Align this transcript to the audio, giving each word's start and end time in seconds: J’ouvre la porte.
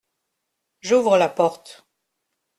J’ouvre 0.79 1.19
la 1.19 1.29
porte. 1.29 1.85